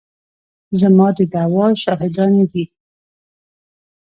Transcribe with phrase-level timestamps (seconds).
[0.79, 2.63] زما د دعوې شاهدانې دي.